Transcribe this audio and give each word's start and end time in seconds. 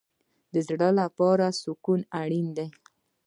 د 0.53 0.55
زړه 0.67 0.89
لپاره 0.99 1.45
سکون 1.61 2.01
اړین 2.21 2.47
دی 2.57 2.67